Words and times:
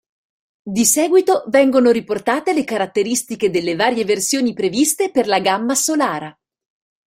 Di 0.63 0.83
seguito 0.83 1.43
vengono 1.49 1.91
riportate 1.91 2.53
le 2.53 2.63
caratteristiche 2.63 3.51
delle 3.51 3.75
varie 3.75 4.03
versioni 4.03 4.51
previste 4.51 5.11
per 5.11 5.27
la 5.27 5.39
gamma 5.39 5.75
"Solara". 5.75 6.35